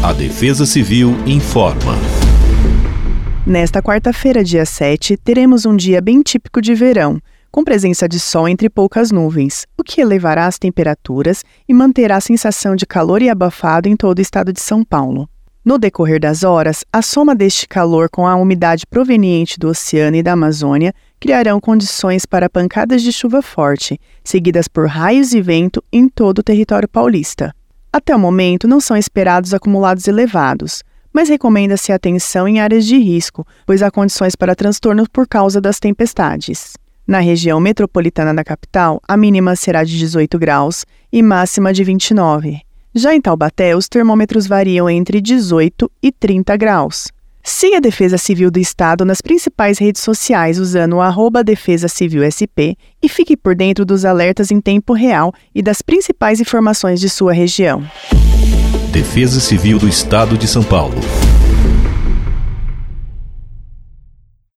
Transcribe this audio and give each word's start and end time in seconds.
A 0.00 0.12
Defesa 0.12 0.64
Civil 0.64 1.12
informa. 1.26 1.96
Nesta 3.44 3.82
quarta-feira, 3.82 4.44
dia 4.44 4.64
7, 4.64 5.16
teremos 5.16 5.66
um 5.66 5.74
dia 5.74 6.00
bem 6.00 6.22
típico 6.22 6.62
de 6.62 6.72
verão, 6.72 7.20
com 7.50 7.64
presença 7.64 8.08
de 8.08 8.20
sol 8.20 8.48
entre 8.48 8.70
poucas 8.70 9.10
nuvens, 9.10 9.66
o 9.76 9.82
que 9.82 10.00
elevará 10.00 10.46
as 10.46 10.56
temperaturas 10.56 11.44
e 11.68 11.74
manterá 11.74 12.16
a 12.16 12.20
sensação 12.20 12.76
de 12.76 12.86
calor 12.86 13.22
e 13.22 13.28
abafado 13.28 13.88
em 13.88 13.96
todo 13.96 14.18
o 14.18 14.22
estado 14.22 14.52
de 14.52 14.60
São 14.60 14.84
Paulo. 14.84 15.28
No 15.64 15.76
decorrer 15.76 16.20
das 16.20 16.44
horas, 16.44 16.84
a 16.92 17.02
soma 17.02 17.34
deste 17.34 17.66
calor 17.66 18.08
com 18.08 18.24
a 18.24 18.36
umidade 18.36 18.86
proveniente 18.86 19.58
do 19.58 19.68
oceano 19.68 20.16
e 20.16 20.22
da 20.22 20.32
Amazônia 20.34 20.94
criarão 21.18 21.60
condições 21.60 22.24
para 22.24 22.48
pancadas 22.48 23.02
de 23.02 23.12
chuva 23.12 23.42
forte, 23.42 24.00
seguidas 24.22 24.68
por 24.68 24.86
raios 24.86 25.34
e 25.34 25.42
vento 25.42 25.82
em 25.92 26.08
todo 26.08 26.38
o 26.38 26.42
território 26.44 26.88
paulista. 26.88 27.52
Até 27.92 28.14
o 28.14 28.18
momento, 28.18 28.68
não 28.68 28.80
são 28.80 28.96
esperados 28.96 29.54
acumulados 29.54 30.06
elevados, 30.06 30.82
mas 31.12 31.28
recomenda-se 31.28 31.90
atenção 31.90 32.46
em 32.46 32.60
áreas 32.60 32.84
de 32.84 32.98
risco, 32.98 33.46
pois 33.66 33.82
há 33.82 33.90
condições 33.90 34.36
para 34.36 34.54
transtorno 34.54 35.04
por 35.10 35.26
causa 35.26 35.60
das 35.60 35.78
tempestades. 35.80 36.74
Na 37.06 37.20
região 37.20 37.58
metropolitana 37.58 38.34
da 38.34 38.44
capital, 38.44 39.00
a 39.08 39.16
mínima 39.16 39.56
será 39.56 39.82
de 39.82 39.96
18 39.96 40.38
graus 40.38 40.84
e 41.10 41.22
máxima 41.22 41.72
de 41.72 41.82
29. 41.82 42.60
Já 42.94 43.14
em 43.14 43.20
Taubaté, 43.20 43.74
os 43.74 43.88
termômetros 43.88 44.46
variam 44.46 44.90
entre 44.90 45.20
18 45.20 45.90
e 46.02 46.12
30 46.12 46.56
graus. 46.58 47.08
Siga 47.50 47.78
a 47.78 47.80
Defesa 47.80 48.18
Civil 48.18 48.50
do 48.50 48.58
Estado 48.58 49.06
nas 49.06 49.22
principais 49.22 49.78
redes 49.78 50.02
sociais 50.02 50.58
usando 50.58 50.96
o 50.96 51.00
arroba 51.00 51.42
Defesa 51.42 51.88
Civil 51.88 52.22
SP 52.28 52.76
e 53.02 53.08
fique 53.08 53.38
por 53.38 53.54
dentro 53.54 53.86
dos 53.86 54.04
alertas 54.04 54.50
em 54.50 54.60
tempo 54.60 54.92
real 54.92 55.32
e 55.54 55.62
das 55.62 55.80
principais 55.80 56.40
informações 56.40 57.00
de 57.00 57.08
sua 57.08 57.32
região. 57.32 57.82
Defesa 58.92 59.40
Civil 59.40 59.78
do 59.78 59.88
Estado 59.88 60.36
de 60.36 60.46
São 60.46 60.62
Paulo. 60.62 61.00